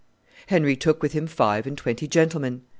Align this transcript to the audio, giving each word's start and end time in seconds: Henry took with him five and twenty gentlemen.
Henry 0.47 0.75
took 0.75 1.03
with 1.03 1.13
him 1.13 1.27
five 1.27 1.67
and 1.67 1.77
twenty 1.77 2.07
gentlemen. 2.07 2.63